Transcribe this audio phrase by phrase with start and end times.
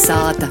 [0.00, 0.48] Kalnasāta.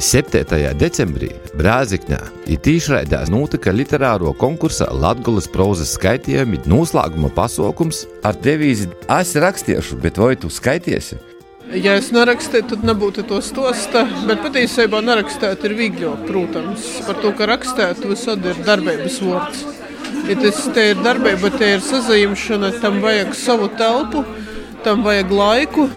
[0.00, 0.44] 7.
[0.80, 1.28] decembrī
[1.60, 8.88] Brāzikņā ir tīšraidēs notika literāro konkursa Latgulas prozas skaitījumi noslēguma pasaukums ar devīzi
[9.18, 11.12] Es rakstiešu, bet vai tu skaities?
[11.76, 16.88] Ja es nerakstītu, tad nebūtu to stosta, bet patiesībā nerakstīt ir vieglāk, protams.
[17.04, 19.66] Par to, ka rakstīt visad ir darbības vārds.
[20.24, 24.24] Ja tas te ir darbība, te ir sazīmšana, tam vajag savu telpu,
[24.84, 25.88] tam vajag laiku.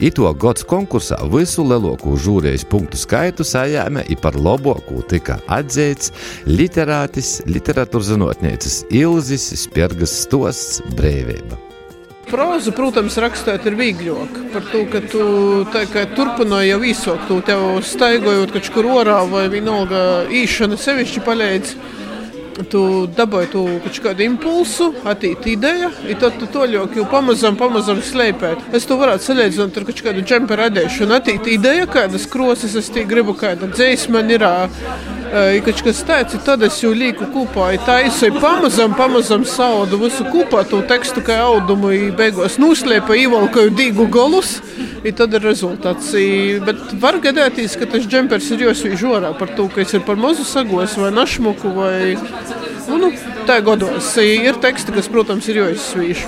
[0.00, 6.14] Ito gads konkursā visu lielāko žūrijas punktu skaitu sajāme ir par labāko tika atzīts
[6.48, 11.60] literātis, literatūras zinātnieces Ilzis Spērgas stosts brīvība.
[12.30, 14.36] Prozu, protams, rakstīt ir vieglāk.
[14.54, 15.24] Par to, ka tu
[16.16, 21.74] turpināji jau īsāk, tu tev staigājot kaut kur orā vai vienalga īšana sevišķi palīdz
[22.70, 22.82] tu
[23.16, 23.64] dabūji to
[24.04, 28.70] kādu impulsu, attīstīji ideju, un tad tu to ļoti pamazām, pamazām slēpēt.
[28.76, 33.36] Es to varētu salīdzināt ar kādu džemperu radīšanu, attīstīji ideju, kādas krosas es tī gribu,
[33.38, 34.46] kāda dzīsma ir.
[35.30, 37.68] Kaut kas tāds, tad es jau lieku kopā.
[37.86, 44.08] Tā ir pamazām, pamazām saudu visu kopā, to tekstu kā audumu, beigās noslēpa, ievalkāju dīgu
[44.10, 44.56] galus.
[45.06, 46.10] I tad ir rezultāts.
[46.18, 50.02] I, bet var gadīties, ka tas džempers ir jāsvīž orā par to, ka es ir
[50.04, 51.94] par mazu sagos vai našmuku vai
[52.88, 53.12] nu, nu,
[53.46, 54.10] tā godos.
[54.20, 56.24] Ir teksti, kas, protams, ir jāizsvīž.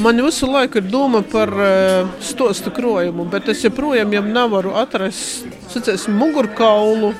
[0.00, 5.46] Man visu laiku ir doma par uh, stostu krojumu, bet es joprojām ja nevaru atrast
[5.72, 7.12] sacēsim, mugurkaulu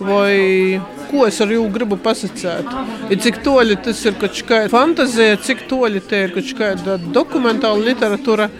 [0.00, 2.68] vai ko es ar jūtu gribu pasakāt.
[3.24, 8.50] Cik toļi tas ir kaut kāda fantazija, cik toļi te ir kaut kāda dokumentāla literatūra.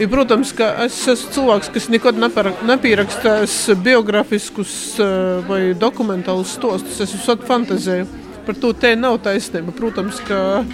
[0.00, 5.12] I, protams, ka es esmu cilvēks, kas nekad nepierakstīs biogrāfiskus eh,
[5.46, 6.96] vai dokumentālus stostus.
[7.04, 8.08] Es esmu fantāzēju.
[8.42, 9.70] Par to te nav taisnība.
[9.76, 10.64] Protams, ka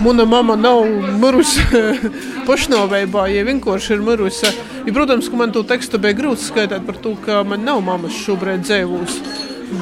[0.00, 0.86] mana mama nav
[1.20, 1.66] mirusi
[2.48, 4.54] pašnāvībā, ja vienkārši ir mirusi.
[4.86, 8.16] Ja, protams, ka man to tekstu bija grūti skaitīt par to, ka man nav mammas
[8.22, 9.20] šobrīd dzīvos.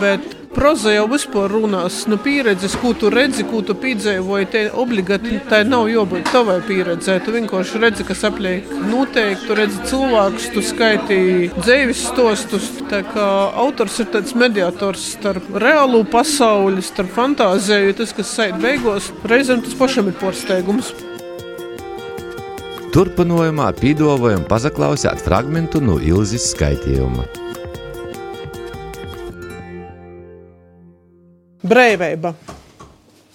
[0.00, 0.24] Bet
[0.56, 4.48] proza jau vispār runās nu, pieredzes, ko tu redzi, ko tu piedzīvoji.
[4.52, 7.18] Te obligāti tā nav jābūt tavai pieredzē.
[7.24, 9.46] Tu vienkārši redzi, kas apliek noteikti.
[9.46, 11.18] Tu redzi cilvēkus, tu skaiti
[11.58, 12.70] dzīves stostus.
[12.90, 13.26] Tā kā
[13.62, 17.96] autors ir tāds mediators starp reālo pasauli, starp fantāziju.
[18.00, 20.94] Tas, kas sait beigās, reizēm tas pašam ir porsteigums.
[22.96, 27.45] Turpinājumā pīdovojam pazaklausīt fragmentu no Ilzas skaitījuma.
[31.66, 32.34] Brīvība.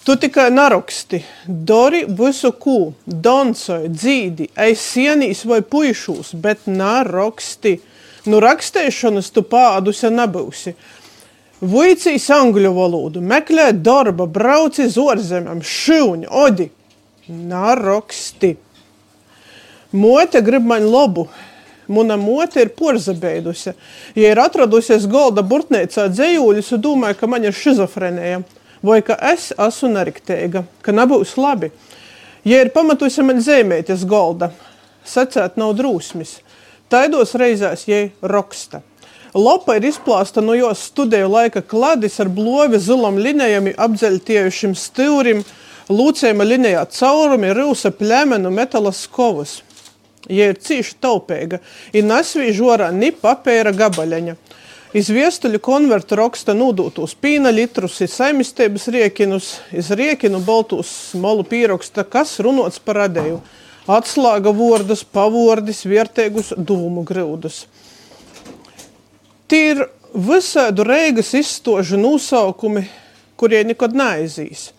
[0.01, 7.75] Tu tikai naraksti, dari visu, ko dancoji, dzīdi, aiz sienīs vai puišūs, bet naraksti.
[8.25, 10.73] Nu, rakstīšanas tu pādus ja nebūsi.
[11.61, 16.71] Vuicīs angļu valodu, meklē darba, brauc uz ārzemēm, šūņi, odi.
[17.29, 18.55] Naraksti.
[19.91, 21.27] Mote grib man labu,
[21.87, 23.73] Mana mote ir porzabēdusi.
[24.15, 28.43] Ja ir atradusies golda burtnīcā dzējūļus, un domāju, ka man ir šizofrenija,
[28.85, 31.71] vai ka es esmu neriktēga, ka nebūs labi.
[32.45, 34.51] Ja ir pamatusi man zīmēties golda,
[35.05, 36.39] secēt nav drūsmis.
[36.91, 38.81] Taidos reizēs jai raksta.
[39.31, 45.45] Lapa ir izplāsta no jos studiju laika kladis ar blovi zilam linijami apdzeļtiejušim stūrim,
[45.87, 49.61] lūcējuma linijā caurumi, rūsa plemenu metalas kovas
[50.29, 51.61] ja ir cīši taupīga,
[51.93, 54.35] ir nesvīž orā ni papēra gabaļaņa.
[54.91, 62.03] Iz viestuļu konvertu raksta nūdūtos pīna litrus, iz saimistības riekinus, iz riekinu baltūs smolu pīroksta,
[62.03, 63.39] kas runots par adēju.
[63.91, 67.63] Atslāga vordus, pavordis, viertēgus dūmu grūdus.
[69.47, 72.83] Tie ir visādu reigas izstožu nosaukumi,
[73.39, 74.69] kurie nekad neaizīs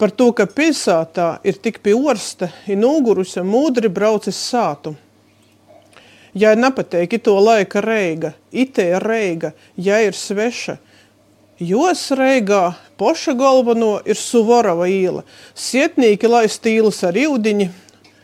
[0.00, 4.94] par to, ka pilsētā ir tik pie orsta, ir nogurusi mūdri braucis sātu.
[6.32, 10.78] Ja nepateik to laika reiga, itē reiga, ja ir sveša,
[11.58, 12.62] jos reigā
[12.96, 15.26] poša galveno ir Suvorova īla,
[15.58, 17.68] sietnīki lai stīlas ar jūdiņi,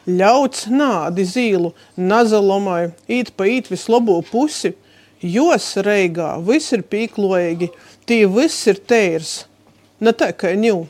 [0.06, 4.76] ļauts nādi zīlu, nazalomai, īt pa īt vislabo pusi,
[5.20, 7.72] jos reigā viss ir pīklojīgi,
[8.06, 9.40] tī viss ir tērs,
[10.00, 10.84] ne tā kā ņū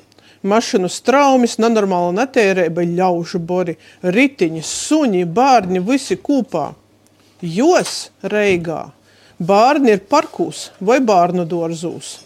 [0.49, 6.71] mašīnu straumis, nenormāla netērēba, ļaužu bori, ritiņi, suņi, bērni, visi kopā.
[7.43, 8.87] Jos reigā
[9.39, 12.17] bērni ir parkūs vai bērnu dārzūs.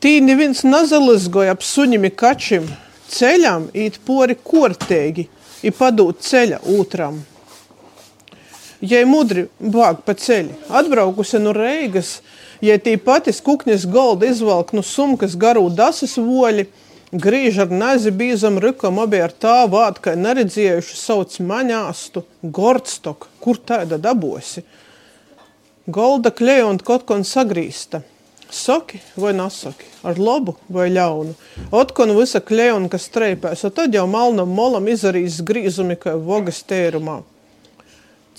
[0.00, 2.68] Tī neviens nazalizgoja ap suņimi kačim,
[3.12, 5.26] ceļam īt pori kortēgi,
[5.64, 7.20] ir padūt ceļa otram.
[8.80, 12.20] Jai mudri vāk pa ceļi, atbraukusi no Reigas,
[12.64, 16.68] ja tī pati skukņas golda izvalk no sumkas garū dasas voļi,
[17.10, 22.22] Grīž ar nazi bīzam rykam abi ar tā vāt, ka neredzējuši sauc maņāstu
[22.54, 23.26] Gordstoku.
[23.42, 24.62] Kur tāda dabosi?
[25.90, 28.04] Golda klejont kaut kon sagrīsta.
[28.50, 31.34] Saki vai nesaki, ar labu vai ļaunu.
[31.74, 37.20] Otkon visa klejona, kas streipēs, o tad jau malnam molam izarīs grīzumi, kā vogas tērumā.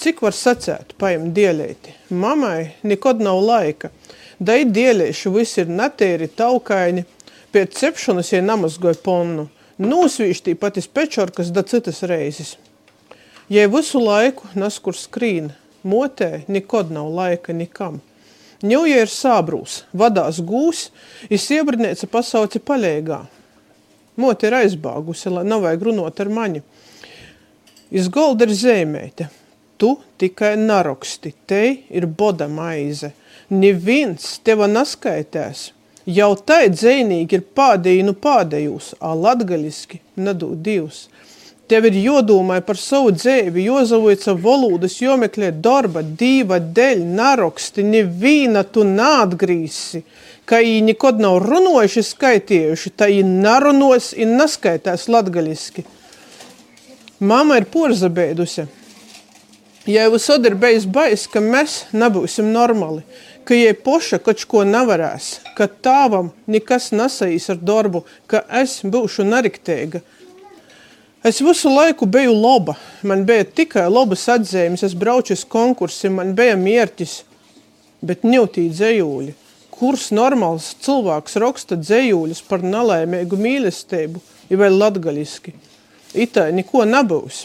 [0.02, 1.92] Cik var sacēt, paim dieļēti?
[2.18, 3.92] Mamai nekad nav laika.
[4.42, 7.04] Dai dieļēšu viss ir netīri, taukaini.
[7.54, 9.44] Pēc cepšanas jai namazgoja ponnu.
[9.78, 12.56] Nūsvīštī patis pečorkas da citas reizes.
[13.46, 15.52] Jai visu laiku naskur skrīn,
[15.86, 18.00] motē nekad nav laika nikam.
[18.66, 20.88] Ņūja ir sābrūs, vadās gūs,
[21.30, 23.20] ir siebrinēca pasauci paļēgā.
[24.18, 26.64] Moti ir aizbāgusi, lai nav vajag runot ar mani.
[27.94, 29.30] Iz golda ir zēmēte.
[29.82, 33.16] Tu tikai naroksti, te ir boda maize.
[33.50, 35.72] Neviens teva naskaitēs.
[36.06, 41.08] Jau tai dzēnīgi ir pādīnu pādējūs, a latgaļiski nedod divs.
[41.70, 48.84] Tev ir jodomāj par savu dzēvi, jozavoja valodas, jomeklē darba, dīva dēļ, naroksti, nevīna tu
[48.84, 50.02] nātgrīsi,
[50.46, 55.86] ka viņi nekod nav runojuši, skaitījuši, tā viņi narunos un naskaitās latgaļiski.
[57.24, 58.68] Mama ir porzabēdusi.
[59.90, 63.02] Ja jau visod ir bijis bais, ka mēs nebūsim normāli,
[63.46, 69.26] ka jai poša kaut ko nevarēs, ka tāvam nekas nesajīs ar darbu, ka es būšu
[69.28, 70.04] nariktēga–
[71.24, 72.74] Es visu laiku biju laba.
[73.04, 77.14] Man bija tikai labas atzīmes, es braucu uz konkursiem, man bija mērķis,
[78.02, 79.36] bet ņūtī dzējūļi.
[79.70, 85.54] Kurs normāls cilvēks raksta dzējūļus par nelaimīgu mīlestību, ir vēl latgaļiski.
[86.26, 87.44] Itai neko nebūs.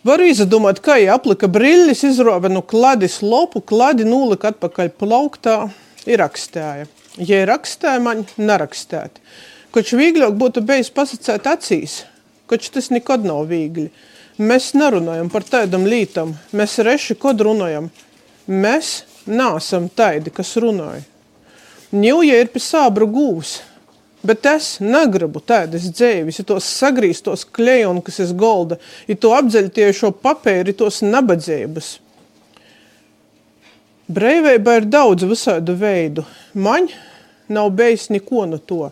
[0.00, 5.56] Varu izdomāt, kā ja aplika brīļus, izroba no kladis lopu, kladi nulika atpakaļ plauktā,
[6.08, 6.86] ir rakstāja.
[7.20, 9.20] Ja ir rakstāja, man nerakstēt.
[9.74, 11.98] Koč vīgļāk būtu bijis pasacēt acīs,
[12.48, 13.90] koč tas nekad nav viegli.
[14.40, 17.90] Mēs nerunājam par tādam lītam, mēs reši kod runājam.
[18.48, 21.04] Mēs nāsam taidi, kas runāja.
[21.92, 23.58] Ņūja ir pie sābru gūs,
[24.26, 30.12] bet es negribu tādas dzēvis, ja tos sagrīstos klejonu, kas ir golda, ja to apdzeļtiešo
[30.22, 31.98] papēri, tos nabadzības.
[34.10, 36.24] Breivība ir daudz visādu veidu.
[36.58, 36.88] Maņ
[37.50, 38.88] nav bijis neko no to.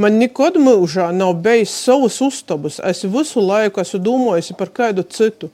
[0.00, 2.78] Man nekad mūžā nav bijis savas uztabas.
[2.80, 5.50] Es visu laiku esmu domājusi par kādu citu,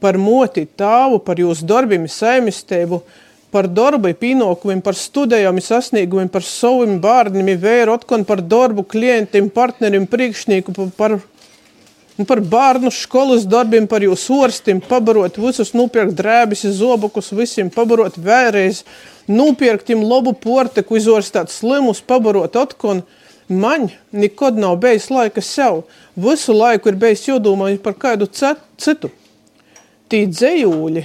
[0.00, 3.02] par moti, tāvu, par jūsu darbiem, saimistēbu,
[3.52, 10.06] par darbu, pienākumiem, par studējām, sasniegumiem, par saviem bērniem, vēru, atkon par darbu, klientiem, partneriem,
[10.08, 11.18] priekšnieku, par,
[12.28, 18.82] par bērnu skolas darbiem, par jūsu orstiem, pabarot visus, nopirkt drēbes, zobukus, visiem pabarot vēlreiz
[19.28, 23.02] nopirkt viņam labu porteku, izorstāt slimus, pabarot atkon.
[23.52, 25.82] Man nekad nav bijis laika sev.
[26.16, 29.10] Visu laiku ir bijis jodomā par kādu citu.
[30.08, 31.04] Tī dzējūļi,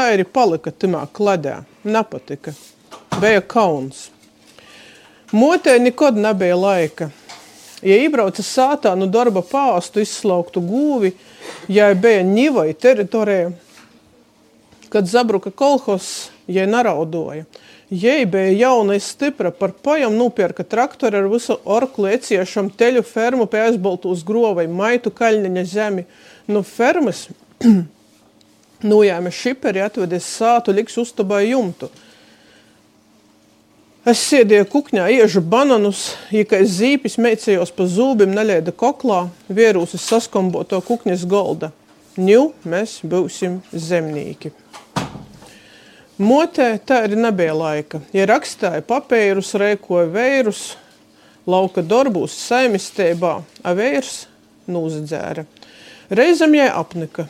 [0.00, 1.62] arī palika timā kladē.
[1.84, 2.54] Nepatika.
[3.20, 4.08] Bija kauns.
[5.32, 7.10] Motē nekad nebija laika.
[7.84, 11.10] Ja iebrauca sātā no darba pāstu izslauktu gūvi,
[11.68, 13.50] ja bija ņivai teritorija,
[14.88, 17.44] kad zabruka kolhos, ja naraudoja.
[17.90, 23.66] Jei bija jauna stipra, par pajam nopirka traktori ar visu orklu eciešam teļu fermu pie
[23.66, 26.06] aizbaltūs grovai, maitu kaļņaņa zemi.
[26.48, 27.26] Nu fermas
[28.84, 31.90] nojāme šiperi atvedies sātu, liks uztabā jumtu.
[34.04, 41.24] Es sēdēju kukņā, iežu bananus, kā zīpis meicējos pa zūbim, neļēda koklā, vierūsis saskomboto kukņas
[41.24, 41.70] golda.
[42.20, 44.52] Ņu, mēs būsim zemnīki.
[46.20, 47.98] Motē tā arī nebija laika.
[48.14, 50.60] Ja rakstāja papīrus, rēkoja vērus,
[51.48, 53.32] lauka darbūs saimistībā,
[53.64, 54.26] a vērs
[54.70, 55.46] nūzadzēra.
[56.14, 57.26] Reizam jai apnika.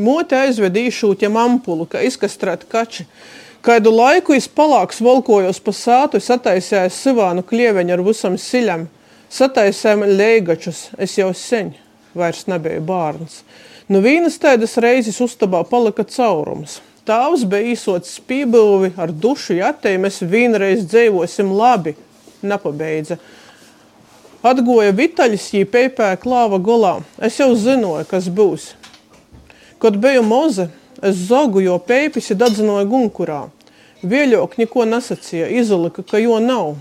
[0.00, 3.06] Mote aizved īšūtiem ampulu, ka izkastrēt kači.
[3.60, 8.86] Kādu laiku es palāks volkojos pa sātu, sataisēju sivānu klieveņu ar visam siļam.
[9.30, 11.74] Sataisēju leigačus, es jau sen
[12.16, 13.42] vairs nebiju bārns.
[13.90, 16.80] Nu vīnas tādas reizes uztabā palika caurums
[17.10, 21.96] stāvs bija īsots pībūvi ar dušu jatei, mēs vienreiz dzīvosim labi,
[22.46, 23.16] nepabeidza.
[24.46, 27.00] Atgoja vitaļas, jī peipēja klāva golā.
[27.18, 28.70] Es jau zinoju, kas būs.
[29.80, 30.68] Kad biju moze,
[31.02, 33.46] es zogu, jo peipis ir dadzinoja gunkurā.
[34.04, 36.74] Vieļok neko nesacīja, izolika, ka jo nav.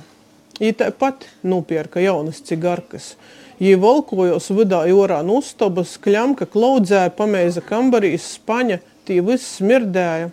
[0.60, 3.14] Jī tāpat nopierka jaunas cigarkas.
[3.60, 10.32] Jī volkojos vidā jorā no uztabas, kļamka klaudzēja, pameiza kambarīs, spaņa, tie viss smirdēja.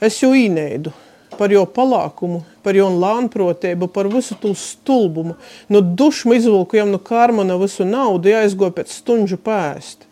[0.00, 0.92] Es jau īnēdu.
[1.38, 5.36] par jau palākumu, par jau lānprotību, par visu to stulbumu.
[5.68, 10.04] No dušmu izvilkujam no karmana visu naudu, jāizgo pēc stunžu pēst.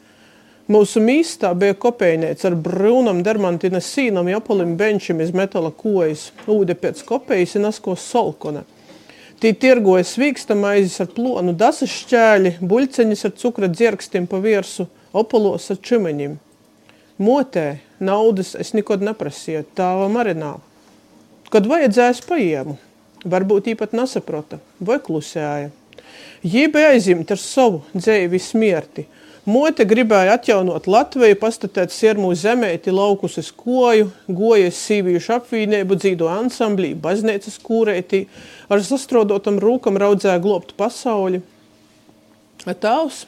[0.71, 7.01] Mūsu mīstā bija kopējnēts ar brūnam dermantina sīnam japolim benčim iz metala kojas, ūde pēc
[7.09, 8.63] kopējas un asko solkona.
[9.43, 15.67] Tī tirgoja svīksta maizes ar plonu, dasas šķēļi, buļceņas ar cukra dzierkstim pa viersu, opolos
[15.75, 16.39] ar čimeņim.
[17.19, 17.67] Motē
[17.99, 20.61] naudas es nekad neprasīju, tāvam arī nav.
[21.51, 22.79] Kad vajadzēs paēmu,
[23.27, 25.73] varbūt īpat nesaprota vai klusēja.
[26.47, 29.09] Jī bija aizimta ar savu dzēvi smierti–
[29.49, 36.93] Mote gribēja atjaunot Latviju, pastatēt sirmu zemēti, laukus uz koju, gojas sīvījušu apvīnību, dzīdo ansamblī,
[36.93, 38.27] baznīcas kūrētī,
[38.69, 41.41] ar sastrodotam rūkam raudzēja globt pasauli.
[42.85, 43.25] Tavs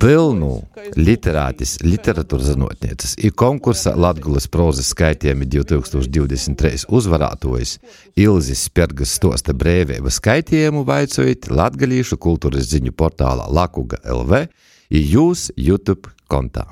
[0.00, 0.52] Pilnu
[0.96, 7.74] literātis, literatūras zinotnieces ir konkursa Latgulas prozas skaitījumi 2023 uzvarātojas
[8.16, 14.46] Ilzis Spērgas stosta brēvēba skaitījumu vaicojot latgalīšu kultūras ziņu portālā Lakuga LV
[14.88, 16.64] ir jūs YouTube kontā.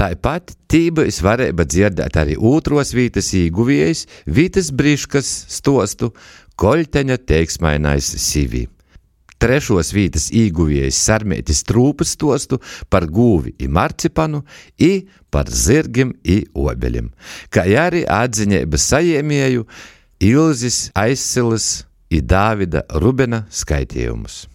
[0.00, 5.28] Tāpat tībais varēja dzirdēt arī otros vītas īguvējs, Vītas Briškas
[5.58, 6.14] stostu,
[6.56, 8.64] Koļteņa teiksmainais Sivī.
[9.42, 14.42] Trešos vītas īguvējs Sarmētis Trūpas stostu par gūvi i marcipanu
[14.80, 17.10] i par zirgim i obeļiem,
[17.52, 19.66] kā arī atziņības sajēmēju
[20.24, 24.46] Ilzis Aizsilas i Dāvida Rubena skaitījumus.